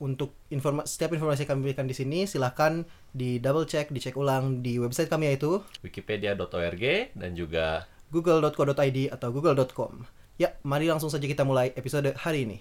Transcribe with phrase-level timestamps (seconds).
[0.00, 4.64] untuk informa setiap informasi yang kami berikan di sini silahkan di double check, dicek ulang
[4.64, 10.08] di website kami yaitu Wikipedia.org dan juga google.co.id atau google.com.
[10.40, 12.58] Ya, mari langsung saja kita mulai episode hari ini.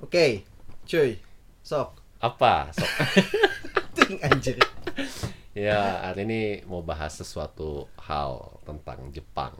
[0.00, 0.48] Oke,
[0.88, 1.20] cuy,
[1.60, 2.00] sok.
[2.24, 2.72] apa?
[2.72, 2.84] So,
[3.96, 4.56] Ting anjir.
[5.52, 9.52] ya hari ini mau bahas sesuatu hal tentang Jepang.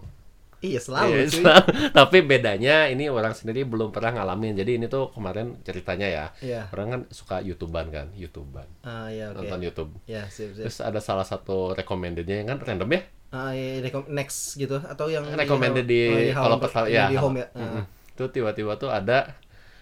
[0.60, 1.24] Iya, selalu Iya.
[1.24, 1.62] Islam.
[1.98, 4.52] Tapi bedanya ini orang sendiri belum pernah ngalamin.
[4.54, 6.24] Jadi ini tuh kemarin ceritanya ya.
[6.38, 6.68] Iya.
[6.68, 8.68] Orang kan suka YouTubean kan, YouTubean.
[8.84, 9.40] Ah, iya, oke.
[9.40, 9.90] Nonton YouTube.
[10.04, 10.68] Ya, sip, sip.
[10.68, 13.00] Terus ada salah satu recommendednya yang kan random ya.
[13.30, 17.16] Ah, iya, rekom- next gitu atau yang recommended oh, di home- kalau pas ya, di
[17.16, 17.46] home ya.
[17.54, 17.84] Mm-mm.
[18.10, 19.32] itu tiba-tiba tuh ada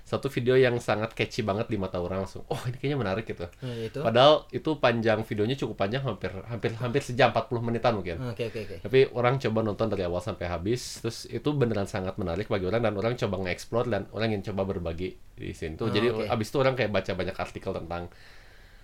[0.09, 3.45] satu video yang sangat catchy banget di mata orang langsung oh ini kayaknya menarik gitu
[3.61, 4.01] Nah, itu.
[4.01, 8.61] padahal itu panjang videonya cukup panjang hampir hampir hampir sejam 40 menitan mungkin Oke, oke,
[8.65, 8.77] oke.
[8.81, 12.81] tapi orang coba nonton dari awal sampai habis terus itu beneran sangat menarik bagi orang
[12.81, 16.25] dan orang coba nge-explore dan orang ingin coba berbagi di sini tuh Ah, jadi oke.
[16.27, 18.09] abis itu orang kayak baca banyak artikel tentang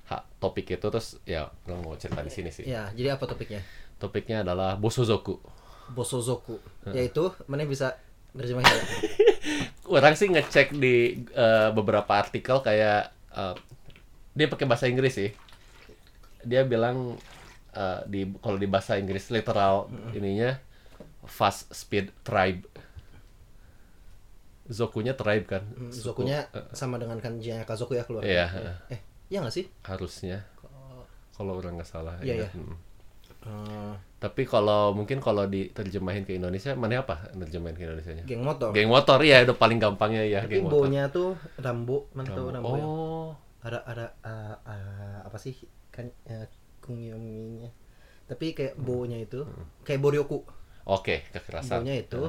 [0.04, 3.64] hak topik itu terus ya orang mau cerita di sini sih Ya, jadi apa topiknya?
[3.96, 5.40] topiknya adalah bosozoku
[5.86, 6.60] Bosozoku.
[6.88, 7.96] Yaitu mana bisa
[8.30, 8.64] terjemahin?
[9.86, 10.94] orang sih ngecek di
[11.28, 13.54] eh, beberapa artikel kayak eh,
[14.32, 15.30] dia pakai bahasa Inggris sih
[16.42, 17.16] dia bilang
[17.72, 20.56] eh, di kalau di bahasa Inggris literal ininya
[21.24, 22.64] fast speed tribe
[24.64, 28.24] Zokunya tribe kan Hmm, Suku- Zokunya sama dengan kanjinya Kazoku ya keluar.
[28.24, 28.48] Iya.
[28.88, 29.68] Eh, iya nggak sih?
[29.84, 30.40] harusnya
[31.36, 32.36] kalau orang nggak salah Iya, ya.
[32.40, 32.48] iya.
[33.44, 33.92] Hmm.
[34.24, 38.72] Tapi kalau mungkin kalau diterjemahin ke Indonesia mana apa nerjemahin ke Indonesia nya geng motor.
[38.72, 42.48] geng motor ya udah paling gampangnya ya Tapi geng motor baunya tuh Rambo, mana tahu
[42.48, 43.28] Rambo yang oh
[43.60, 45.52] ada ada uh, uh, apa sih
[45.92, 46.48] kan uh,
[46.80, 47.68] kungyominya.
[48.24, 49.44] Tapi kayak baunya itu
[49.84, 50.40] kayak boryoku.
[50.84, 52.24] oke kekerasan Baunya itu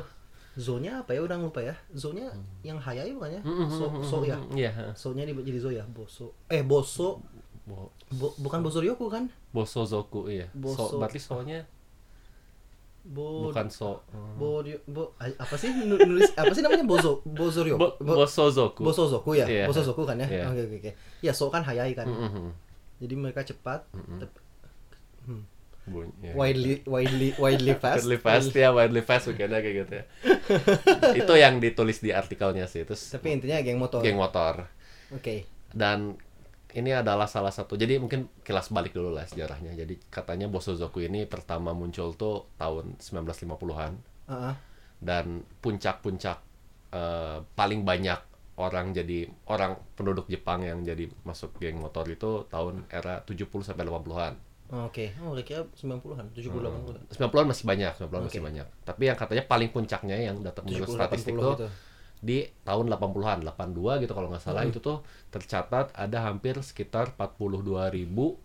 [0.56, 1.76] zonya apa ya udah lupa ya.
[1.92, 2.28] Zonya
[2.60, 3.42] yang hayai bukan ya?
[3.68, 4.36] So, so ya.
[4.52, 6.36] iya So-nya di- jadi zo ya, boso.
[6.48, 7.24] Eh, boso.
[7.64, 9.28] Bo Bo- bukan boso ryoku kan?
[9.52, 10.48] Bosozoku iya.
[10.52, 11.68] Boso- So, berarti soalnya
[13.06, 14.02] Bo bukan so.
[14.36, 17.78] Bo, bo apa sih nu- nulis apa sih namanya bozo bozo ryoku?
[17.78, 18.82] Bo, bosozoku.
[18.82, 19.66] Bosozoku ya, Iya.
[19.70, 20.26] bosozoku kan ya.
[20.26, 20.46] Iya.
[20.50, 20.92] Oke oke oke.
[21.22, 22.10] Ya so kan hayai kan.
[22.10, 22.50] Mhm.
[22.98, 24.42] Jadi mereka cepat, tep-
[25.86, 26.34] Bunyi, ya.
[26.34, 28.02] widely widely widely fast.
[28.02, 30.04] Widely fast ya, widely fast weekendnya kayak gitu ya.
[31.22, 32.82] itu yang ditulis di artikelnya sih.
[32.82, 34.02] Terus Tapi intinya geng motor.
[34.02, 34.66] geng motor.
[35.14, 35.46] Oke.
[35.70, 36.18] Dan
[36.76, 37.80] ini adalah salah satu.
[37.80, 39.72] Jadi mungkin kilas balik dulu lah sejarahnya.
[39.74, 43.94] Jadi katanya Bosozoku ini pertama muncul tuh tahun 1950-an.
[44.26, 44.56] Heeh.
[45.06, 46.42] dan puncak-puncak
[46.90, 48.18] eh, paling banyak
[48.56, 53.84] orang jadi orang penduduk Jepang yang jadi masuk geng motor itu tahun era 70 sampai
[53.86, 54.34] 80-an.
[54.66, 55.14] Oke.
[55.22, 57.02] Oh, kira 90-an, 70 80-an.
[57.14, 58.48] 90-an masih banyak, 90-an masih Oke.
[58.50, 58.68] banyak.
[58.82, 61.68] Tapi yang katanya paling puncaknya yang data menurut 70 statistik 80 tuh gitu.
[62.26, 64.74] Di tahun 80-an, 82 gitu kalau nggak salah Hmm.
[64.74, 65.00] itu tuh
[65.30, 68.42] tercatat ada hampir sekitar 42 ribu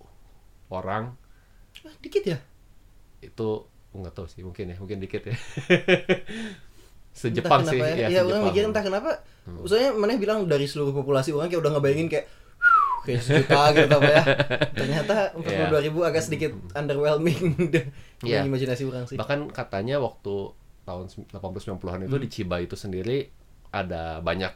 [0.69, 1.17] orang
[1.81, 2.39] Ah, dikit ya?
[3.19, 3.49] itu
[3.91, 5.33] nggak tahu sih mungkin ya mungkin dikit ya
[7.13, 7.87] sejepang sih ya.
[7.97, 8.45] ya Iya, orang sejepang.
[8.47, 9.11] mikir entah kenapa.
[9.45, 12.27] Maksudnya mana bilang dari seluruh populasi orang kayak udah ngebayangin kayak
[13.03, 14.23] kayak sejuta gitu apa ya.
[14.71, 17.91] Ternyata 42 ribu agak sedikit underwhelming dengan
[18.23, 18.47] Iya.
[18.47, 19.17] imajinasi orang sih.
[19.17, 23.29] Bahkan katanya waktu tahun 80-90-an itu di Chiba itu sendiri
[23.71, 24.53] ada banyak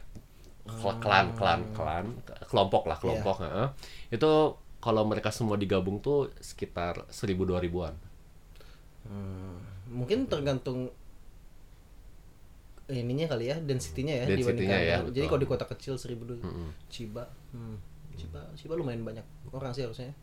[0.67, 2.05] kl- klan, klan, klan,
[2.49, 3.37] kelompok lah, kelompok.
[3.43, 3.67] heeh.
[4.11, 7.95] Itu kalau mereka semua digabung tuh sekitar 1000-2000-an.
[9.05, 9.57] Hmm,
[9.89, 10.89] mungkin tergantung
[12.85, 15.29] ininya kali ya, density-nya ya Density-nya ya, Jadi betul.
[15.29, 16.41] kalau di kota kecil 1000 dulu.
[16.45, 16.69] Mm-mm.
[16.89, 17.75] Chiba, hmm,
[18.13, 20.13] Chiba, Chiba lumayan banyak orang sih harusnya.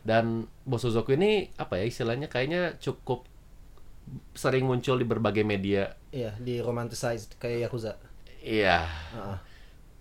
[0.00, 3.28] Dan Bosozoku ini apa ya istilahnya kayaknya cukup
[4.34, 5.94] sering muncul di berbagai media.
[6.10, 7.94] Iya, di romanticized kayak Yakuza.
[8.40, 9.38] Iya, Heeh.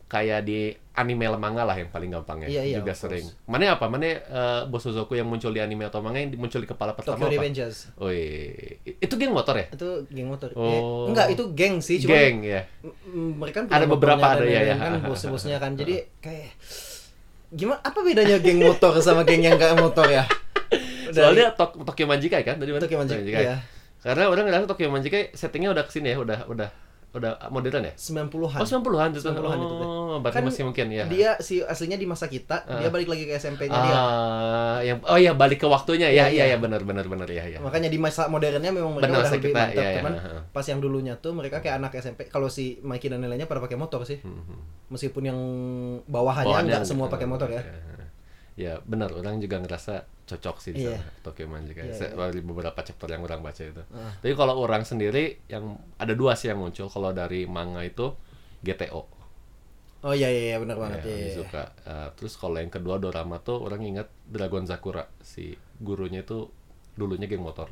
[0.10, 2.50] kayak di anime manga lah yang paling gampang ya.
[2.50, 3.22] Iya, iya, juga sering.
[3.22, 3.46] course.
[3.46, 3.86] Mana apa?
[3.86, 7.30] Mana eh, Bosozoku yang muncul di anime atau manga yang muncul di kepala pertama Tokyo
[7.30, 7.36] apa?
[7.38, 7.78] Revengers.
[8.02, 9.68] Wih, itu geng motor ya?
[9.70, 10.50] Itu geng motor.
[10.58, 10.66] Oh.
[10.66, 10.82] Eh,
[11.14, 12.62] enggak, itu geng sih, cuma Geng ya.
[13.14, 14.76] Mereka kan Ada beberapa ada, ya, ya.
[14.80, 16.58] kan bos-bosnya kan jadi kayak
[17.50, 20.22] gimana apa bedanya geng motor sama geng yang gak motor ya
[21.16, 22.86] Soalnya Tok Tokyo Manjikai kan dari mana?
[22.86, 23.46] Tokyo Manjikai, Manjikai.
[23.46, 23.58] iya.
[24.00, 26.70] Karena orang ngerasa Tokyo Manjikai settingnya udah ke sini ya, udah udah
[27.10, 27.94] udah modern ya?
[27.98, 28.62] 90-an.
[28.62, 29.22] Oh 90-an itu.
[29.26, 29.76] 90-an itu.
[29.82, 31.10] Oh, berarti Kan masih mungkin ya.
[31.10, 33.96] Dia si aslinya di masa kita, dia balik lagi ke SMP-nya dia.
[33.98, 36.56] Ah, yang oh ya balik ke waktunya ya, Iya, iya iya.
[36.56, 37.58] ya benar benar benar ya ya.
[37.66, 40.42] Makanya di masa modernnya memang mereka Benar, udah lebih kita, mantap, iya, iya, cuman heeh.
[40.54, 42.30] pas yang dulunya tuh mereka kayak anak SMP.
[42.30, 44.22] Kalau si Mikey dan lainnya pada pakai motor sih.
[44.22, 44.94] Mhm.
[44.94, 45.40] Meskipun yang
[46.06, 47.66] bawahannya Bawaannya nggak semua pakai motor ya.
[47.66, 47.99] Ya
[48.82, 49.94] benar, orang juga ngerasa
[50.26, 50.94] cocok sih di Iya.
[50.94, 51.82] sana Pokemon juga.
[51.82, 53.82] Iya, Saya- Dari beberapa chapter yang orang baca itu.
[53.90, 54.14] Ah.
[54.16, 55.64] Tapi kalau orang sendiri yang
[55.96, 58.14] ada dua sih yang muncul kalau dari manga itu
[58.60, 59.08] GTO.
[60.00, 61.36] Oh iya iya, iya benar banget Ya, iya, iya.
[61.36, 61.64] suka.
[61.84, 66.48] Uh, terus kalau yang kedua dorama tuh orang ingat Dragon Sakura si gurunya itu
[66.94, 67.68] dulunya geng motor.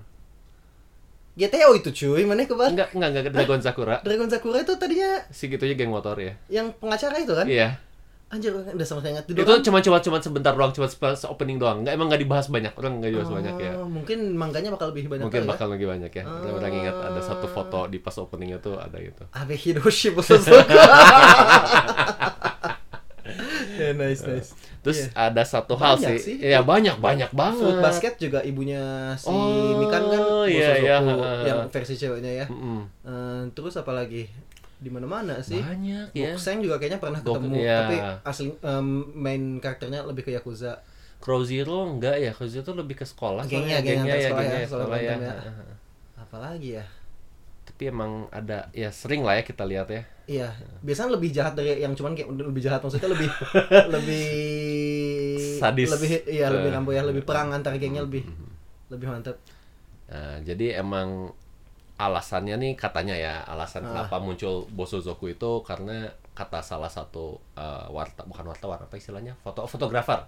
[1.38, 2.74] GTO itu cuy, mana kebal?
[2.74, 3.95] Enggak, enggak, enggak Dragon Sakura.
[4.01, 6.34] Dragon Sakura itu tadinya Si gitunya geng motor ya.
[6.50, 7.45] yang pengacara itu kan?
[7.45, 7.78] Iya.
[8.27, 10.83] Anjir, udah sama sekali nggak Itu cuma cuma cuma sebentar doang, cuma
[11.31, 11.79] opening doang.
[11.79, 12.75] Enggak emang enggak dibahas banyak.
[12.75, 13.71] Orang enggak dibahas banyak ya.
[13.79, 16.24] Oh, Mungkin mangkanya bakal lebih banyak Mungkin kali bakal lebih banyak ya.
[16.27, 19.24] Dan Orang ingat ada satu foto di pas openingnya tuh ada gitu.
[19.24, 19.31] ya.
[19.31, 20.59] Abe Hiroshi Bosozoku.
[23.79, 24.51] ya, nice nice.
[24.83, 25.31] Terus Iya.
[25.31, 26.39] ada satu hal Banyak sih.
[26.39, 26.51] sih.
[26.51, 27.59] Ya banyak banyak banget.
[27.59, 30.95] Food basket juga ibunya si Oh, Mikan kan iya, Bosozoku iya.
[31.47, 32.45] yang versi ceweknya ya.
[32.47, 32.79] Mm-mm.
[33.03, 34.27] Eh, terus apa lagi?
[34.77, 35.57] Di mana-mana sih.
[35.57, 36.33] Banyak ya.
[36.38, 37.77] Boxeng juga kayaknya pernah Bok- ketemu, iya.
[37.81, 38.88] tapi asli em,
[39.18, 40.77] main karakternya lebih ke Yakuza.
[41.18, 42.29] Crow Zero enggak ya?
[42.29, 43.41] Crow Zero tuh lebih ke sekolah.
[43.50, 43.89] Gengnya, soalnya.
[43.89, 45.13] geng antar ya, sekolah ya, gengnya sekolah sekolah ya.
[45.18, 45.33] ya.
[46.18, 46.85] Apalagi ya?
[47.68, 50.01] Tapi emang ada ya sering lah ya kita lihat ya.
[50.27, 50.50] Iya,
[50.83, 53.29] biasanya lebih jahat dari yang cuman kayak lebih jahat maksudnya lebih
[53.95, 54.25] lebih
[55.57, 55.89] Sadis.
[55.89, 58.24] lebih iya lebih rambo ya, lebih perang antar gengnya lebih
[58.88, 59.39] lebih mantap.
[60.07, 61.31] Nah, jadi emang
[61.98, 63.90] alasannya nih katanya ya alasan Ah.
[64.06, 69.66] kenapa muncul Bosozoku itu karena kata salah satu eh, warta bukan wartawan apa istilahnya foto
[69.66, 70.22] fotografer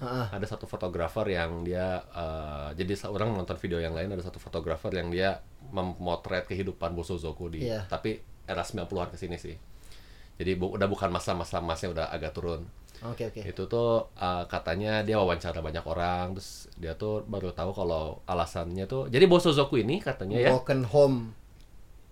[0.00, 0.26] Heeh.
[0.32, 4.94] ada satu fotografer yang dia eh, jadi orang nonton video yang lain ada satu fotografer
[4.94, 7.84] yang dia memotret kehidupan Bosozoku di Iya.
[7.84, 8.16] tapi
[8.46, 9.54] era 90-an ke sini sih.
[10.34, 12.66] Jadi bu- udah bukan masa-masa masnya udah agak turun.
[13.02, 13.40] Oke oke.
[13.40, 18.84] Itu tuh uh, katanya dia wawancara banyak orang terus dia tuh baru tahu kalau alasannya
[18.84, 21.18] tuh jadi Bosozoku ini katanya ya Broken home.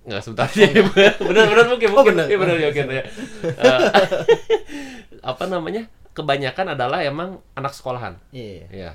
[0.08, 0.64] nggak sebentar sih
[1.28, 2.26] benar-benar mungkin Oh, mungkin benar.
[2.26, 3.02] Iya, benar ya mungkin ya
[3.44, 3.80] Eh,
[5.30, 8.64] apa namanya kebanyakan adalah emang anak sekolahan Iya.
[8.70, 8.92] ya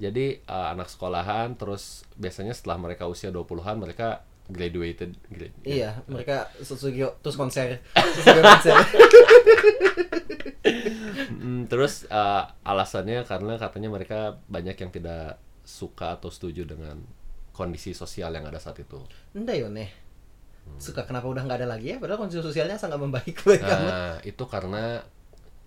[0.00, 6.48] jadi eh, anak sekolahan terus biasanya setelah mereka usia 20-an mereka graduated grade, Iya, mereka
[6.58, 7.78] Susugyo terus konser.
[7.94, 8.74] Susugyo konser.
[11.38, 14.18] Mm, terus eh, alasannya karena katanya mereka
[14.50, 16.98] banyak yang tidak suka atau setuju dengan
[17.52, 18.98] kondisi sosial yang ada saat itu
[19.34, 19.90] Enggak yo nih.
[20.78, 21.96] Suka kenapa udah nggak ada lagi ya?
[21.96, 23.62] Padahal kondisi sosialnya sangat membaik baik.
[23.62, 25.00] Nah, itu karena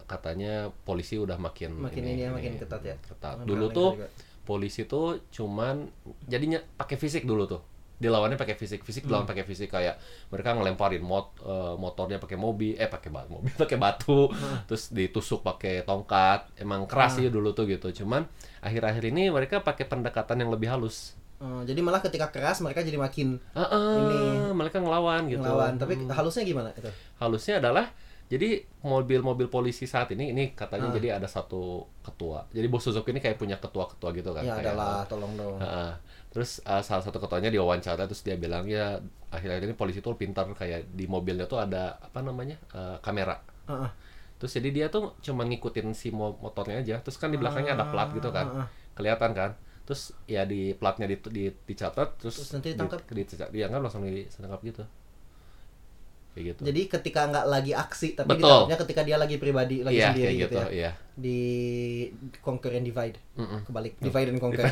[0.06, 2.95] katanya polisi udah makin Makin ini ya, makin ketat ya.
[3.00, 3.47] Ketat.
[3.47, 4.07] Dulu tuh juga.
[4.44, 5.88] polisi tuh cuman
[6.27, 7.62] jadinya pakai fisik dulu tuh.
[8.01, 9.31] Dilawannya pakai fisik, fisik dilawan Hmm.
[9.31, 13.77] pakai fisik kayak mereka ngelemparin mot eh, motornya pakai mobil, eh pakai batu, mobil pakai
[13.77, 14.65] batu, Hmm.
[14.65, 16.50] terus ditusuk pakai tongkat.
[16.57, 17.94] Emang keras sih dulu tuh gitu.
[17.95, 18.25] Cuman
[18.59, 21.13] akhir-akhir ini mereka pakai pendekatan yang lebih halus.
[21.38, 25.38] Eh, jadi malah ketika keras mereka jadi makin Ah, ah, Ini- mereka ngelawan gitu.
[25.39, 25.77] ngelawan.
[25.77, 26.89] Tapi Hmm halusnya gimana itu?
[27.18, 27.89] halusnya adalah
[28.27, 30.95] jadi mobil-mobil polisi saat ini ini katanya Ah.
[30.95, 34.71] jadi ada satu ketua jadi bos Suzuki ini kayak punya ketua-ketua gitu kan Ya kayak
[34.71, 35.59] adalah tolong dong.
[35.59, 35.92] Heeh.
[36.31, 40.48] Terus uh, salah satu ketuanya diwawancara terus dia bilang ya akhir-akhir ini polisi tuh pintar
[40.56, 43.92] kayak di mobilnya tuh ada apa namanya uh, kamera Heeh.
[44.39, 47.92] terus jadi dia tuh cuma ngikutin si mo- motornya aja terus kan di belakangnya ada
[47.92, 48.68] plat gitu kan Ah, ah.
[48.95, 49.52] kelihatan kan
[49.83, 53.00] terus ya di platnya di, di dicatat terus, Terus nanti ditangkap?
[53.11, 54.83] di, di, dia kan langsung ditangkap gitu
[56.31, 58.71] kayak gitu Jadi ketika nggak lagi aksi tapi Betul.
[58.71, 60.68] ketika dia lagi pribadi lagi iya sendiri kayak gitu, gitu ya.
[60.71, 61.40] iya Di
[62.40, 63.18] conquer and divide.
[63.35, 63.59] Mm-mm.
[63.68, 64.66] Kebalik, divide and conquer.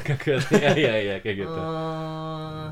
[0.56, 1.60] Iya iya iya kayak gitu.
[1.60, 2.68] Eh,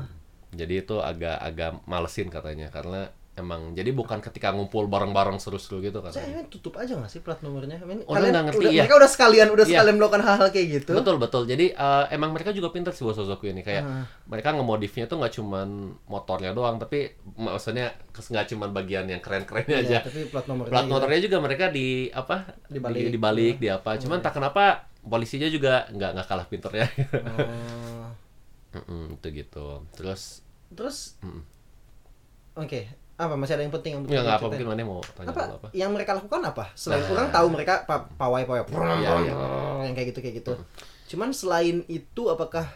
[0.56, 6.02] Jadi itu agak agak malesin katanya karena emang jadi bukan ketika ngumpul bareng-bareng seru-seru gitu
[6.02, 6.28] saya katanya.
[6.36, 7.78] ini tutup aja nggak sih plat nomornya?
[7.78, 8.82] I mean, Orang nggak ngerti, udah, iya.
[8.82, 9.72] mereka udah sekalian udah Iya.
[9.72, 10.90] sekalian melakukan hal-hal kayak gitu.
[10.92, 11.42] Betul betul.
[11.44, 14.04] Jadi eh, emang mereka juga pintar sih Bosozoku ini kayak Ah.
[14.26, 15.68] mereka ngemodifnya tuh nggak cuman
[16.04, 19.98] motornya doang tapi maksudnya nggak cuman bagian yang keren-kerennya Iya, aja.
[20.04, 20.68] tapi plat nomornya.
[20.68, 20.92] Plat gitu.
[20.92, 22.98] motornya juga mereka di apa Dibalik.
[23.00, 23.78] di, dibalik di Iya.
[23.78, 23.96] apa.
[23.96, 24.64] Cuman tak kenapa
[25.00, 26.86] polisinya juga nggak nggak kalah pinternya.
[27.38, 28.10] Oh.
[28.76, 29.80] Mm-mm, itu gitu.
[29.92, 31.40] Terus Terus Mm.
[32.58, 35.68] Oke, apa masih ada yang penting yang ya apa mungkin mana mau tanya apa, apa?
[35.74, 37.10] yang mereka lakukan apa selain Nah.
[37.12, 38.62] orang tahu mereka pa pawai pawai
[39.02, 39.34] Iya, iya.
[39.82, 40.52] yang kayak gitu kayak gitu
[41.08, 42.70] cuman selain itu apakah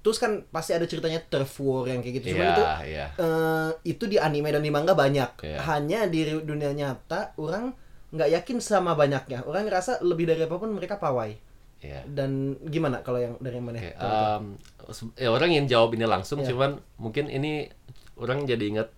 [0.00, 3.06] terus kan pasti ada ceritanya turf war yang kayak gitu cuman Iya itu iya.
[3.14, 5.60] eh, itu di anime dan di manga banyak Iya.
[5.68, 7.76] hanya di dunia nyata orang
[8.10, 11.36] nggak yakin sama banyaknya orang ngerasa lebih dari apa pun mereka pawai
[11.82, 12.00] Iya.
[12.08, 14.54] dan gimana kalau yang dari mana Oke, um,
[15.14, 16.54] ya orang ingin jawab ini langsung, Iya.
[16.54, 17.66] cuman mungkin ini
[18.14, 18.88] orang jadi ingat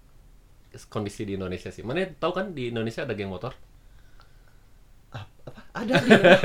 [0.89, 1.83] kondisi di Indonesia sih.
[1.83, 3.55] Mana tahu kan di Indonesia ada geng motor?
[5.15, 5.61] Ah, apa?
[5.79, 5.95] Ada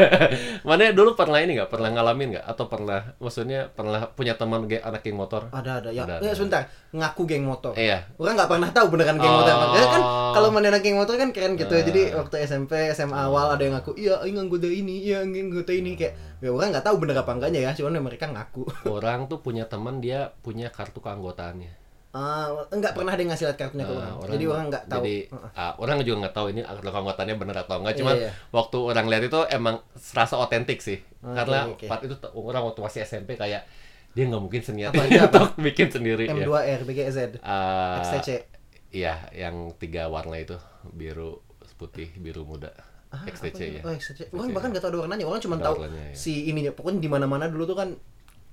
[0.68, 1.74] Mana dulu pernah ini nggak?
[1.74, 2.46] Pernah ngalamin nggak?
[2.46, 5.50] Atau pernah, maksudnya pernah punya teman ge- anak geng motor?
[5.50, 6.06] ada ada ya.
[6.06, 6.38] Ada, ya ada.
[6.38, 6.62] sebentar,
[6.94, 7.74] ngaku geng motor.
[7.74, 8.06] Iya.
[8.22, 9.66] Orang nggak pernah tahu beneran geng motor apa.
[9.74, 10.32] Ya kan Oh.
[10.38, 11.74] kalau mana anak geng motor kan keren gitu.
[11.74, 11.82] Ah.
[11.82, 15.74] Jadi waktu SMP, SMA awal ada yang ngaku, "Iya, ini anggota ini, iya ini anggota
[15.74, 18.70] ini." Kayak ya orang nggak tahu bener apa enggaknya ya, cuman mereka ngaku.
[18.86, 21.79] Orang tuh punya teman dia punya kartu keanggotaannya.
[22.10, 24.34] Ah, enggak pernah ada yang ngasih lihat kartunya ke Nah, orang.
[24.34, 24.98] Jadi orang nggak tahu.
[24.98, 25.16] Jadi
[25.54, 27.96] ah, orang juga nggak tahu ini kartu keanggotaannya benar atau enggak.
[27.96, 28.32] Cuman Iya, iya.
[28.50, 30.98] waktu orang lihat itu emang serasa otentik sih.
[31.22, 31.86] Oke, Karena oke.
[31.86, 33.62] part itu orang waktu masih SMP kayak
[34.10, 34.90] dia nggak mungkin seniat
[35.30, 36.34] untuk bikin sendiri ya.
[36.34, 38.42] M2R BGZ Ah, XTC.
[38.90, 40.58] Iya, yang tiga warna itu
[40.90, 41.46] biru,
[41.78, 42.74] putih, biru muda.
[43.14, 43.82] Ah, XTC ya.
[43.86, 44.34] Oh, XTC.
[44.34, 45.30] Orang bahkan nggak tahu ada warnanya.
[45.30, 46.18] Orang cuma tahu warnanya, ya.
[46.18, 46.74] si ininya.
[46.74, 47.90] Pokoknya di mana-mana dulu tuh kan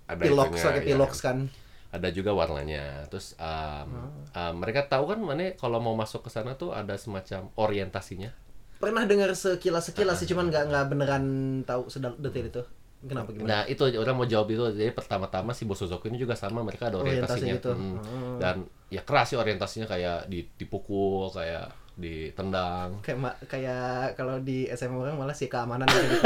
[0.07, 0.87] Ada Pilox pakai ya.
[0.87, 1.49] Pilox kan.
[1.97, 3.09] Ada juga warnanya.
[3.09, 3.89] Terus um,
[4.31, 4.53] Ah.
[4.53, 8.29] um, mereka tahu kan mana kalau mau masuk ke sana tuh ada semacam orientasinya.
[8.77, 11.25] Pernah dengar sekilas-sekilas sih, cuman nggak nggak beneran
[11.63, 12.63] tahu sedal detail itu.
[12.99, 13.47] Kenapa gimana?
[13.47, 16.99] Nah itu orang mau jawab itu jadi pertama-tama si Bosozoku ini juga sama mereka ada
[16.99, 17.71] Orientasi orientasinya gitu.
[17.73, 17.97] Hmm.
[17.97, 18.37] Hmm.
[18.37, 18.57] dan
[18.89, 25.15] ya keras sih orientasinya kayak di- dipukul kayak ditendang Kayak kayak kalau di SMA orang
[25.15, 26.21] malah si keamanan gitu.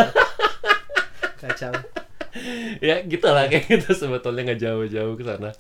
[1.37, 1.73] Kacau.
[2.89, 5.51] ya gitu lah kayak gitu sebetulnya nggak jauh-jauh ke sana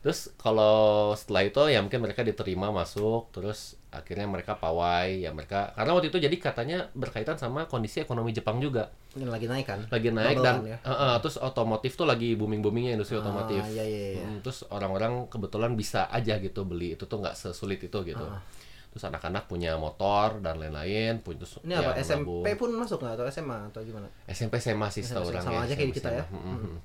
[0.00, 5.76] terus kalau setelah itu ya mungkin mereka diterima masuk terus akhirnya mereka pawai ya mereka
[5.76, 9.80] karena waktu itu jadi katanya berkaitan sama kondisi ekonomi Jepang juga lagi naik kan?
[9.92, 10.78] lagi naik dan ya.
[10.80, 14.24] eh, eh, terus otomotif tuh lagi booming boomingnya industri Ah, otomotif iya, iya, iya.
[14.24, 18.40] Mm, terus orang-orang kebetulan bisa aja gitu beli itu tuh nggak sesulit itu gitu Ah.
[18.90, 21.92] Terus anak-anak punya motor dan lain-lain punya terus Ini ya, apa?
[21.96, 22.58] SMP menabung.
[22.58, 24.06] pun masuk nggak atau SMA atau gimana?
[24.26, 26.24] SMP SMA sih setahu orang sama ya, aja kayak kita ya.
[26.24, 26.34] SMA.
[26.36, 26.76] Mm-mm.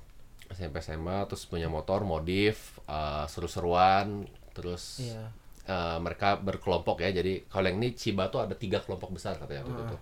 [0.48, 4.22] SMP SMA terus punya motor modif eh, seru-seruan
[4.52, 5.26] terus Iya.
[5.66, 9.62] eh, mereka berkelompok ya jadi kalau yang ini Chiba tuh ada tiga kelompok besar katanya
[9.62, 9.88] waktu Ah.
[9.88, 9.96] itu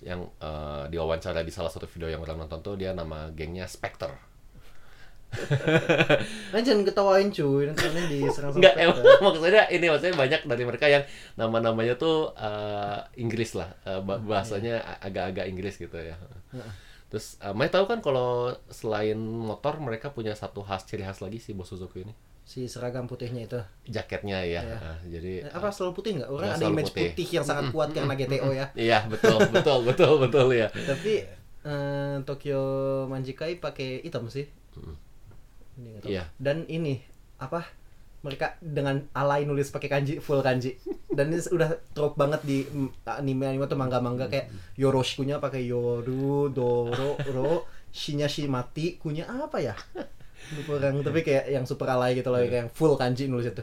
[0.00, 4.12] yang eh, diwawancara di salah satu video yang orang nonton tuh dia nama gengnya Spectre
[6.52, 10.86] Nah, jangan ketawain cuy, nanti nanti diserang Enggak, emang maksudnya ini maksudnya banyak dari mereka
[10.86, 11.04] yang
[11.34, 16.16] nama-namanya tuh eh, Inggris lah, eh, ba- bahasanya agak-agak Inggris gitu ya.
[17.08, 21.36] Terus, uh, Mai tahu kan kalau selain motor mereka punya satu khas ciri khas lagi
[21.36, 22.12] si Bos Suzuki ini,
[22.44, 23.60] Si seragam putihnya itu.
[23.86, 24.60] jaketnya ya.
[24.60, 24.76] Iya.
[24.78, 26.28] Nah, jadi apa selalu putih nggak?
[26.28, 27.08] Orang Ya, ada image putih.
[27.10, 27.26] putih.
[27.30, 28.66] yang sangat kuat karena GTO ya.
[28.74, 30.68] Iya betul betul betul betul ya.
[30.68, 31.12] Tapi
[31.62, 32.60] eh, Tokyo
[33.06, 34.44] Manjikai pakai hitam sih.
[36.02, 36.26] Iya.
[36.36, 36.98] Dan ini
[37.38, 37.62] apa?
[38.18, 40.74] Mereka dengan alay nulis pakai kanji full kanji.
[41.06, 42.66] Dan ini udah trope banget di
[43.06, 49.74] anime anime atau manga-manga kayak Yoroshiku-nya pakai Yoru, Doro, Ro, Shinya Shimati, kunya apa ya?
[51.02, 53.62] Tapi kayak yang super alay gitu loh kayak yang full kanji nulis itu.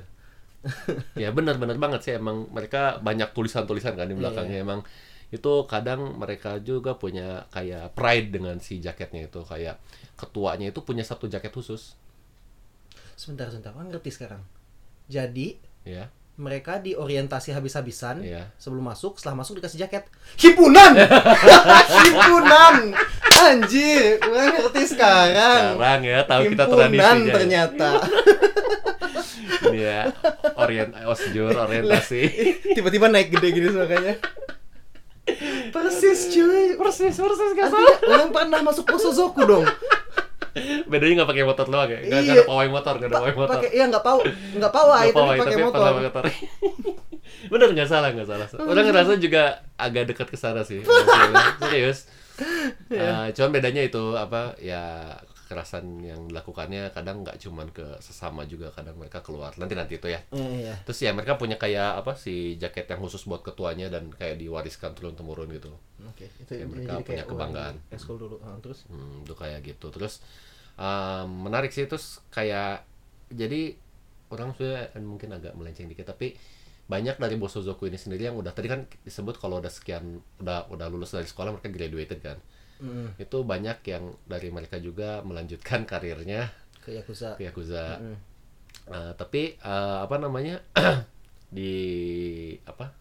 [1.16, 4.66] Ya benar-benar banget sih emang mereka banyak tulisan-tulisan kan di belakangnya Iya.
[4.66, 4.82] emang
[5.30, 9.78] itu kadang mereka juga punya kayak pride dengan si jaketnya itu kayak
[10.16, 11.98] ketuanya itu punya satu jaket khusus
[13.16, 13.72] Sebentar, sebentar.
[13.72, 14.44] Orang ngerti sekarang.
[15.08, 15.56] Jadi
[15.88, 16.12] ya.
[16.36, 18.52] mereka diorientasi habis-habisan Iya.
[18.60, 20.04] sebelum masuk setelah masuk dikasih jaket.
[20.36, 21.00] Himpunan!
[22.04, 22.92] Himpunan!
[23.36, 25.80] Anjir gue ngerti sekarang.
[25.80, 27.34] Sekarang ya tahu kita himpunan tradisinya ya.
[27.36, 27.90] ternyata.
[29.66, 30.02] Ini ya
[30.60, 32.22] orient osjur orientasi.
[32.76, 34.14] Tiba-tiba naik gede gini suaranya.
[35.72, 36.76] Persis cuy.
[36.78, 39.66] Persis persis gak Artinya, orang pernah masuk Posozoku dong
[40.90, 42.00] bedanya nggak pakai motor doang ya?
[42.02, 42.32] Nggak Iya.
[42.32, 43.56] ada pawai motor nggak ada pawai motor.
[43.56, 45.82] pakai iya nggak pau nggak pawai Nggak tapi pawai, pakai tapi motor.
[46.00, 46.24] motor.
[47.52, 48.48] Bener nggak salah nggak salah.
[48.60, 49.44] Orang ngerasa juga
[49.76, 50.80] agak dekat ke sana sih.
[51.62, 52.08] Serius.
[52.88, 53.08] Iya.
[53.22, 54.56] Eh, cuman bedanya itu apa?
[54.58, 55.16] Ya
[55.56, 60.08] kekerasan yang dilakukannya kadang nggak cuman ke sesama juga kadang mereka keluar nanti nanti itu
[60.08, 60.76] ya Iya, iya.
[60.84, 64.92] terus ya mereka punya kayak apa si jaket yang khusus buat ketuanya dan kayak diwariskan
[64.92, 67.76] turun temurun gitu oke itu Kayak jadi mereka kayak punya wah, kebanggaan.
[67.80, 69.88] ini ekskul dulu Ah, terus Hmm, itu kayak gitu.
[69.90, 70.20] Terus
[70.76, 72.84] um, menarik sih terus kayak
[73.32, 73.80] jadi
[74.28, 76.36] orang sudah mungkin agak melenceng dikit tapi
[76.86, 80.86] banyak dari Bosozoku ini sendiri yang udah tadi kan disebut kalau udah sekian udah udah
[80.86, 82.38] lulus dari sekolah mereka graduated kan.
[82.80, 83.16] Mm-mm.
[83.16, 86.52] Itu banyak yang dari mereka juga melanjutkan karirnya
[86.84, 87.98] ke Yakuza ke Yakuza.
[88.02, 88.18] Mm.
[88.86, 90.62] Uh, tapi uh, apa namanya
[91.50, 91.74] di
[92.66, 92.92] apa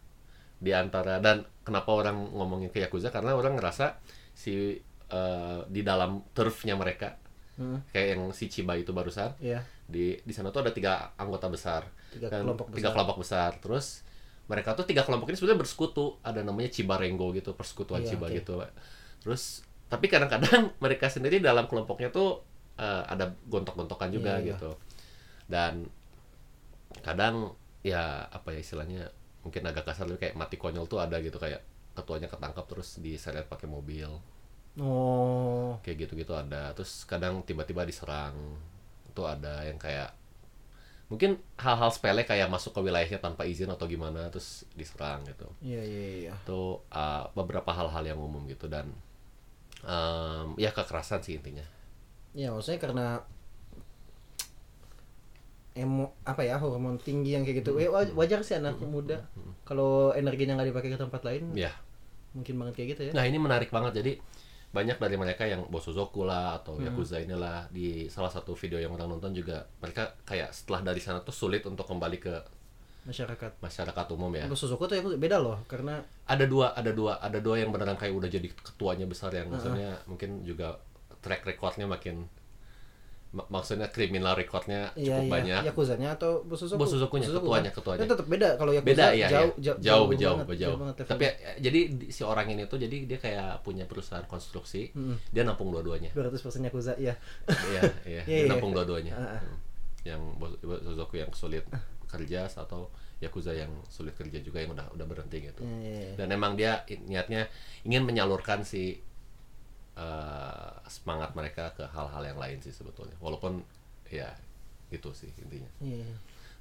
[0.55, 3.99] di antara dan kenapa orang ngomongin ke Yakuza karena orang ngerasa
[4.31, 4.79] si
[5.11, 7.21] uh, di dalam turfnya mereka
[7.55, 7.87] Mm.
[7.87, 11.87] kayak yang si Chiba itu barusan iya di di sana tuh ada tiga anggota besar
[12.11, 14.03] tiga Dan kelompok tiga besar kelompok besar terus
[14.51, 18.27] mereka tuh tiga kelompok ini sebenarnya bersekutu ada namanya Chiba Rengo gitu persekutuan Iya, Chiba
[18.27, 18.35] oke.
[18.43, 18.59] gitu
[19.25, 22.45] terus tapi kadang-kadang mereka sendiri dalam kelompoknya tuh
[22.77, 24.49] eh, ada gontok-gontokan juga Iya, iya.
[24.53, 24.71] gitu
[25.45, 25.89] dan
[27.01, 29.09] kadang ya apa ya istilahnya
[29.41, 31.61] mungkin agak kasar tapi kayak mati konyol tuh ada gitu kayak
[31.93, 34.09] ketuanya ketangkap terus diseret pakai mobil
[34.75, 35.79] Oh.
[35.79, 38.35] kayak gitu-gitu ada terus kadang tiba-tiba diserang
[39.07, 40.11] itu ada yang kayak
[41.07, 45.79] mungkin hal-hal sepele kayak masuk ke wilayahnya tanpa izin atau gimana terus diserang gitu Iya
[45.79, 46.33] iya iya.
[46.35, 48.91] itu uh, beberapa hal-hal yang umum gitu dan
[49.83, 51.65] um, ya kekerasan sih intinya.
[52.31, 53.05] Ya maksudnya karena
[55.75, 57.75] emo apa ya hormon tinggi yang kayak gitu.
[57.75, 59.27] Eh, waj- wajar sih anak muda
[59.67, 61.73] kalau energinya nggak dipakai ke tempat lain ya
[62.31, 63.11] mungkin banget kayak gitu ya.
[63.15, 63.99] nah ini menarik banget.
[63.99, 64.11] Jadi
[64.75, 69.07] banyak dari mereka yang Bosozoku lah atau Yakuza inilah di salah satu video yang orang
[69.07, 72.33] nonton juga mereka kayak setelah dari sana tuh sulit untuk kembali ke
[73.05, 73.51] Masyarakat.
[73.59, 77.55] masyarakat umum ya Suzuko tuh ya beda loh karena ada dua ada dua ada dua
[77.55, 80.81] yang beneran kayak udah jadi ketuanya besar yang maksudnya mungkin juga
[81.19, 82.25] track recordnya makin
[83.31, 86.79] mak- maksudnya kriminal recordnya cukup iya iya banyak Yakuzanya atau Bosuzoku?
[86.79, 87.77] Bosuzokunya, Bosuzoku ketuanya, kan?
[87.77, 87.99] ketuanya.
[87.99, 89.27] Kan tetap beda kalau Yakuza beda ya jauh, ya.
[89.27, 91.11] jauh, jauh jauh banget, jauh, banget levelnya.
[91.11, 94.81] tapi eh, jadi di- si orang ini tuh jadi dia kayak punya perusahaan konstruksi
[95.27, 97.13] dia nampung dua-duanya 200% Yakuza ya.
[97.67, 98.47] iya iya Iya, dia iya.
[98.47, 99.37] nampung dua-duanya ah.
[99.37, 99.57] Hmm.
[100.03, 101.65] yang Bos- Bosozoku yang sulit
[102.15, 102.87] kerja atau
[103.19, 106.13] Yakuza yang sulit kerja juga yang udah udah berhenti gitu Iya, iya, iya.
[106.15, 106.71] dan emang dia
[107.07, 107.47] niatnya
[107.83, 108.99] ingin menyalurkan si
[109.95, 113.63] eh, semangat mereka ke hal-hal yang lain sih sebetulnya walaupun
[114.11, 114.29] ya
[114.91, 116.15] gitu sih intinya Iya, iya.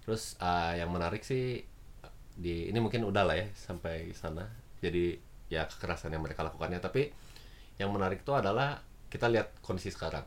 [0.06, 1.62] terus eh, yang menarik sih
[2.34, 4.46] di ini mungkin udah lah ya sampai sana
[4.82, 5.18] jadi
[5.50, 7.11] ya kekerasan yang mereka lakukannya tapi
[7.78, 8.78] yang menarik itu adalah
[9.11, 10.25] kita lihat kondisi sekarang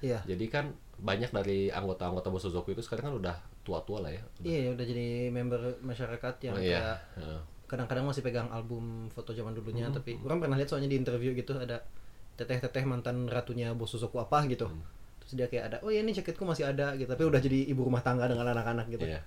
[0.00, 0.24] Iya.
[0.24, 0.66] jadi kan
[0.96, 5.06] banyak dari anggota-anggota Bosozoku itu sekarang kan udah tua-tua lah ya udah, Iya, udah jadi
[5.28, 7.38] member masyarakat yang Oh, kayak iya.
[7.64, 9.94] Kadang-kadang masih pegang album foto zaman dulunya Hmm.
[9.94, 11.78] tapi orang pernah lihat soalnya di interview gitu ada
[12.34, 14.82] teteh-teteh mantan ratunya Bosuzoku apa gitu Hmm.
[15.18, 17.84] terus dia kayak ada oh ya ini jaketku masih ada gitu tapi udah jadi ibu
[17.84, 19.22] rumah tangga dengan anak-anak gitu Iya.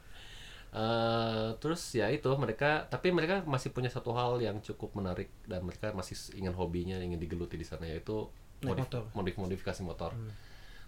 [0.73, 5.61] Eh, terus ya itu mereka tapi mereka masih punya satu hal yang cukup menarik dan
[5.61, 8.25] mereka masih ingin hobinya ingin digeluti di sana yaitu
[8.59, 9.03] modif- motor.
[9.13, 10.17] modif modifikasi motor.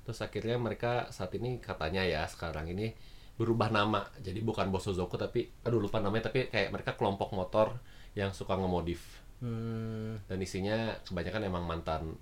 [0.01, 2.97] Terus akhirnya mereka saat ini katanya ya sekarang ini
[3.35, 4.07] berubah nama.
[4.23, 7.75] Jadi bukan Bosozoku tapi aduh lupa namanya tapi kayak mereka kelompok motor
[8.15, 9.23] yang suka ngemodif.
[9.43, 12.15] Hmm, dan isinya kebanyakan emang mantan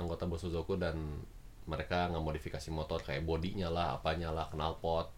[0.00, 0.96] anggota Bosozoku dan
[1.64, 5.08] mereka ngemodifikasi motor kayak bodinya lah apanya lah knalpot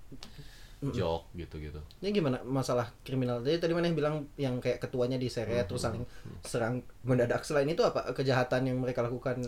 [0.84, 1.80] jok gitu-gitu.
[2.04, 2.36] Ini gimana?
[2.44, 3.40] Masalah kriminal.
[3.40, 6.04] Jadi tadi mana yang bilang yang kayak ketuanya diseret Hmm, terus saling
[6.44, 7.40] serang mendadak.
[7.48, 9.40] Selain itu apa kejahatan yang mereka lakukan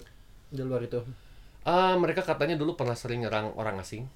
[0.48, 1.04] di luar itu?
[1.68, 4.08] Ah, mereka katanya dulu pernah sering nyerang orang asing.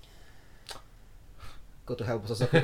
[1.92, 2.56] Go to hell Bosuzoku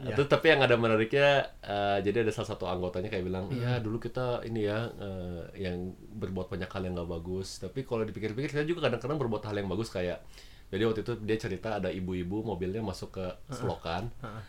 [0.00, 0.16] Ya.
[0.16, 3.60] Terus tapi yang ada menariknya, eh, jadi ada salah satu anggotanya kayak bilang, Hmm.
[3.60, 7.60] iya dulu kita ini ya eh, yang berbuat banyak hal yang nggak bagus.
[7.60, 10.24] Tapi kalau dipikir-pikir, kita juga kadang-kadang berbuat hal yang bagus kayak
[10.70, 14.06] jadi waktu itu dia cerita ada ibu-ibu mobilnya masuk ke selokan,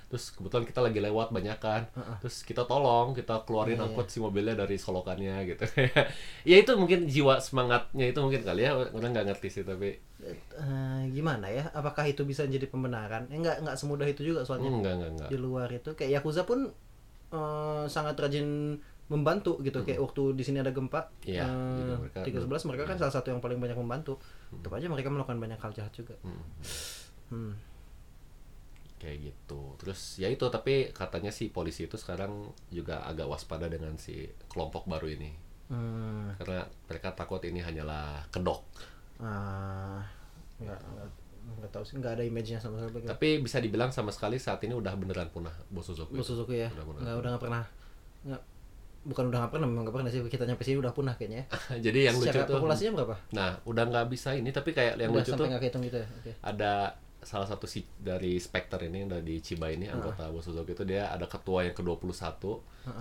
[0.08, 1.90] terus kebetulan kita lagi lewat banyak kan,
[2.22, 5.66] terus kita tolong, kita keluarin Iya, angkut si mobilnya dari selokannya gitu.
[6.50, 8.78] ya itu mungkin jiwa semangatnya itu mungkin kali ya.
[8.78, 11.74] Orang nggak ngerti sih tapi Eh, gimana ya?
[11.74, 13.26] Apakah itu bisa jadi pembenaran?
[13.34, 14.70] Eh, nggak nggak semudah itu juga soalnya.
[14.70, 15.30] Enggak enggak enggak.
[15.34, 15.90] di luar itu.
[15.98, 16.70] Kayak Yakuza pun
[17.34, 18.78] eh, sangat rajin
[19.12, 21.28] membantu gitu kayak waktu di sini ada gempa Hmm.
[21.28, 24.16] Iya, jadi mereka- tiga sebelas mereka kan salah satu yang paling banyak membantu.
[24.50, 26.16] Tetap aja mereka melakukan banyak hal jahat juga.
[26.24, 26.40] Hmm.
[27.36, 27.54] hmm.
[29.02, 29.62] kayak gitu.
[29.82, 34.86] Terus ya itu tapi katanya si polisi itu sekarang juga agak waspada dengan si kelompok
[34.88, 35.32] baru ini.
[35.72, 36.36] Hmm.
[36.36, 38.60] karena mereka takut ini hanyalah kedok.
[39.24, 40.04] Ah,
[40.60, 40.80] nggak
[41.58, 43.08] nggak tahu sih nggak ada image-nya sama sekali.
[43.08, 46.70] Tapi bisa dibilang sama sekali saat ini udah beneran punah Bos Suzuki ya?
[46.76, 47.64] Udah nggak udah nggak pernah
[48.22, 48.42] nggak
[49.02, 50.22] bukan udah pernah memang nggak pernah sih?
[50.26, 51.46] Kita nyampe sini udah punah kayaknya.
[51.50, 51.78] Ya.
[51.90, 53.16] jadi yang lucu Secara tuh populasinya berapa?
[53.34, 55.48] Nah udah nggak bisa ini tapi kayak yang udah lucu tuh
[55.82, 56.08] gitu ya?
[56.22, 56.32] Oke.
[56.42, 56.74] ada
[57.22, 61.30] salah satu si dari Spectre ini yang dari Chiba ini anggota Bosozoku itu dia ada
[61.30, 62.42] ketua yang ke-21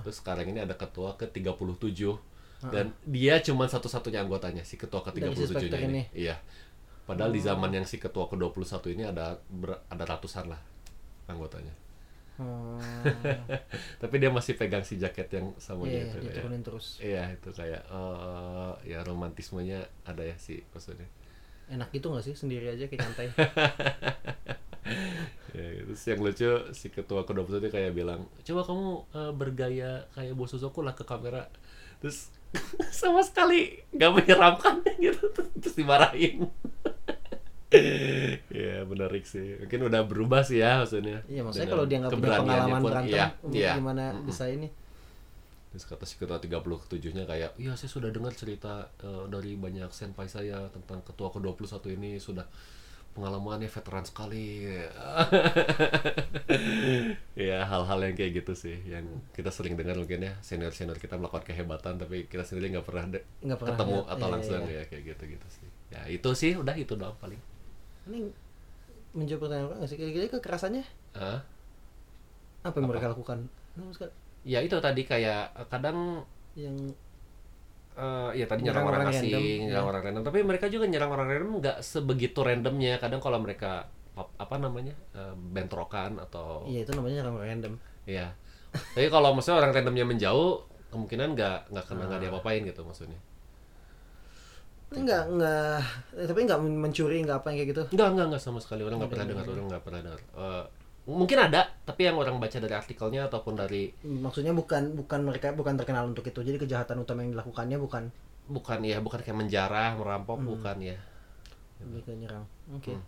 [0.04, 1.80] terus sekarang ini ada ketua ke-37
[2.68, 5.88] dan dia cuma satu-satunya anggotanya si ketua Dari si ke-37 Spectre nya ini.
[5.88, 6.02] ini?
[6.12, 6.36] iya.
[7.08, 10.60] Padahal di zaman yang si ketua ke-21 ini ada ber- ada ratusan lah
[11.24, 11.72] anggotanya
[12.40, 12.81] Hmm,
[14.03, 16.96] tapi dia masih pegang si jaket yang sama iya, dia itu diturunin terus.
[16.96, 21.05] Iya itu kayak eh, ya romantismenya ada ya sih maksudnya.
[21.68, 22.33] Enak gitu nggak sih?
[22.33, 23.29] Sendiri aja kayak nyantai.
[25.50, 30.35] Ya, terus yang lucu si ketua kedua itu kayak bilang coba kamu eh, bergaya kayak
[30.35, 31.46] Bosozoku lah ke kamera.
[32.03, 32.31] Terus
[33.03, 36.50] sama sekali nggak menyeramkan gitu terus dimarahin
[38.50, 39.56] ya menarik sih.
[39.62, 41.22] Mungkin udah berubah sih ya maksudnya.
[41.30, 43.72] Iya maksudnya kalau dia nggak punya pengalaman pun, berantem iya, iya.
[43.78, 44.68] gimana bisa ini?
[45.70, 49.87] Terus kata si ketua 37 nya kayak, iya saya sudah dengar cerita eh, dari banyak
[49.94, 52.18] senpai saya tentang ketua ke-21 ini.
[52.18, 52.42] Sudah
[53.14, 54.66] pengalamannya veteran sekali.
[57.38, 60.35] Ya hal-hal yang kayak gitu sih yang kita sering dengar mungkin ya.
[60.42, 64.12] Senior senior kita melakukan kehebatan tapi kita sendiri nggak pernah, Nggak pernah ketemu lihat.
[64.12, 64.74] atau Iya, langsung iya.
[64.74, 65.68] ya kayak gitu gitu sih.
[65.94, 67.38] Ya itu sih udah itu doang paling
[68.10, 68.18] Ini
[69.14, 69.96] menjawab pertanyaan orang sih?
[69.98, 71.42] Kira-kira kekerasannya Ah,
[72.62, 73.46] apa yang mereka lakukan?
[73.78, 73.86] Nah,
[74.42, 76.22] ya itu tadi kayak eh, kadang
[76.58, 76.74] yang
[77.94, 79.90] eh, ya tadi Nyerang orang orang asing, random, nyerang ya.
[79.90, 80.22] orang random.
[80.26, 82.98] Tapi mereka juga nyerang orang random nggak sebegitu randomnya.
[82.98, 87.72] Kadang kalau mereka apa namanya eh, bentrokan atau iya itu namanya nyerang random.
[88.04, 88.34] ya.
[88.70, 90.62] Tapi kalau maksudnya orang randomnya menjauh,
[90.94, 93.18] kemungkinan nggak nggak kena nggak diapa-apain gitu maksudnya.
[94.90, 95.79] Enggak, enggak,
[96.18, 97.83] eh, tapi enggak mencuri, enggak apa yang kayak gitu.
[97.94, 98.83] Enggak, enggak, enggak sama sekali.
[98.83, 100.20] Orang nggak pernah dengar, orang nggak pernah dengar.
[100.20, 100.64] Eh,
[101.07, 105.79] mungkin ada, tapi yang orang baca dari artikelnya ataupun dari Maksudnya bukan bukan mereka bukan
[105.79, 106.42] terkenal untuk itu.
[106.42, 108.11] Jadi kejahatan utama yang dilakukannya bukan
[108.50, 110.59] bukan ya, bukan kayak menjarah, merampok, Hmm.
[110.59, 110.98] bukan ya.
[111.81, 112.44] lebih ke nyerang.
[112.76, 112.92] Oke.
[112.92, 113.00] Hmm.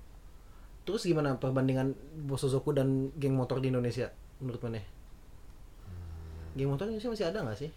[0.88, 1.92] Terus gimana perbandingan
[2.24, 4.08] Bosozoku dan geng motor di Indonesia
[4.40, 4.78] menurut mana?
[4.78, 4.86] Hmm.
[6.56, 7.70] Geng motor di Indonesia masih ada nggak sih?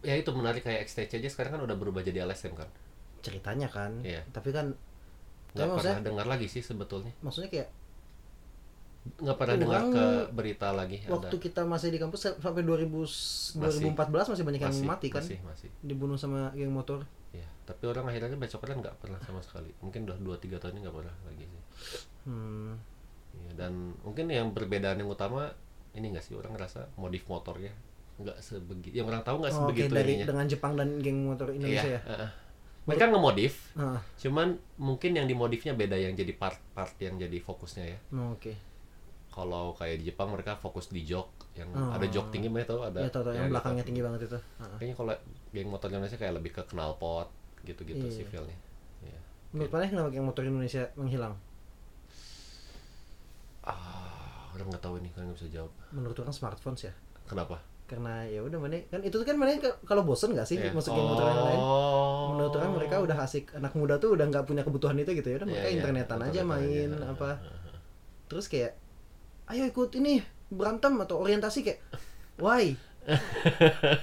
[0.00, 2.68] Ya itu menarik kayak XTC aja sekarang kan udah berubah jadi LSM kan.
[3.20, 4.00] Ceritanya kan.
[4.00, 4.22] Iya.
[4.28, 4.74] Tapi kan
[5.52, 7.70] nggak maksudnya- pernah dengar lagi sih sebetulnya maksudnya kayak
[9.20, 12.90] nggak pernah dengar ke berita lagi waktu ada kita masih di kampus sampai 2000,
[13.54, 17.06] 2014 masih banyak yang masih mati kan masih masih dibunuh sama geng motor.
[17.30, 20.74] ya tapi orang akhirnya baca koran nggak pernah sama sekali mungkin udah dua tiga tahun
[20.74, 21.62] ini nggak pernah lagi sih
[22.24, 22.74] Hmm.
[23.36, 25.52] ya, dan mungkin yang perbedaan yang utama
[25.92, 27.70] ini nggak sih orang ngerasa modif motornya
[28.16, 31.50] nggak sebegitu yang orang tahu nggak Oh, sebegitu dari ininya dengan Jepang dan geng motor
[31.50, 32.00] Indonesia Iya, ya.
[32.06, 32.30] heeh.
[32.84, 37.98] mereka ngemodif Ah, cuman mungkin yang dimodifnya beda yang jadi part-part yang jadi fokusnya ya
[38.12, 38.54] oh, Oke.
[39.28, 41.90] kalau kayak di Jepang mereka fokus di jok yang Oh.
[41.90, 43.52] ada jok tinggi mereka tahu ada Ya tahu tahu ya, yang gitu.
[43.52, 44.38] belakangnya tinggi banget itu.
[44.56, 44.76] Ah.
[44.76, 45.14] kayaknya kalau
[45.50, 47.28] geng motor Indonesia kayak lebih ke knalpot
[47.62, 48.14] gitu-gitu Iya.
[48.14, 48.58] sih feelnya
[49.00, 49.18] Iya.
[49.50, 51.34] Menurut mana kenapa geng motor Indonesia menghilang?
[53.64, 56.92] ah orang nggak tahu ini kan nggak bisa jawab Menurut orang smartphones ya.
[57.24, 60.72] kenapa Karena ya udah mana kan itu kan mana kalau bosen nggak sih Iya.
[60.72, 61.60] masuk geng motor yang lain?
[61.60, 62.32] Oh.
[62.32, 65.36] Menurut orang mereka udah asik anak muda tuh udah nggak punya kebutuhan itu gitu ya
[65.36, 67.06] udah Iya, mereka iya, internetan aja internetan main aja.
[67.12, 67.30] apa
[68.24, 68.72] terus kayak
[69.46, 71.78] ayo ikut ini berantem atau orientasi kayak
[72.36, 72.72] why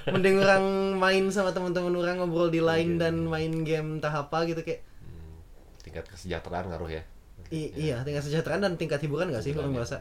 [0.08, 0.64] mending orang
[0.96, 4.86] main sama teman-teman orang ngobrol di line Iya, dan main game entah apa gitu kayak
[5.02, 5.42] Hmm,
[5.82, 7.02] tingkat kesejahteraan ngaruh ya
[7.50, 9.76] i- iya tingkat kesejahteraan dan tingkat hiburan gak sih orang Hiburan ya.
[9.76, 9.96] merasa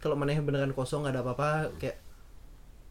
[0.00, 2.01] kalau mana beneran kosong nggak ada apa-apa kayak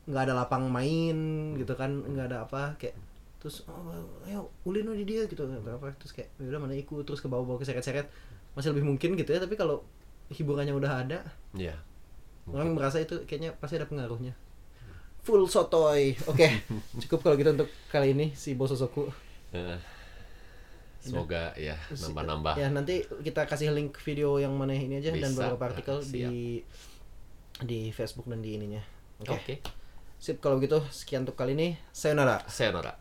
[0.10, 1.18] nggak ada lapang main
[1.56, 2.98] gitu kan nggak ada apa kayak
[3.38, 3.90] terus oh,
[4.26, 7.58] ayo ulin di dia gitu apa terus kayak "Ya udah mana ikut terus ke bawah-bawah
[7.58, 8.06] ke seret-seret.
[8.54, 9.82] Masih lebih mungkin gitu ya tapi kalau
[10.30, 11.20] hiburannya udah ada
[11.54, 11.74] Iya.
[12.48, 14.34] orang merasa itu kayaknya pasti ada pengaruhnya.
[15.22, 16.48] Full sotoy oke
[17.06, 19.10] cukup kalau gitu untuk kali ini si bososoku
[19.52, 19.78] Eh,
[20.98, 22.56] semoga ya nambah-nambah.
[22.56, 25.50] ya nanti kita kasih link video yang mana ini aja dan Bisa.
[25.50, 26.14] beberapa artikel Siap.
[26.14, 26.62] di
[27.62, 28.82] di Facebook dan di ininya.
[29.22, 29.34] Oke?
[29.34, 29.56] Oke
[30.22, 31.82] sip kalau gitu sekian untuk kali ini.
[31.90, 32.46] Sayonara.
[32.46, 33.01] Sayonara